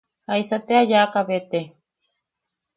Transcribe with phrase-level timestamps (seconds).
[0.27, 1.61] ¿Jaisa te a yaaka be te?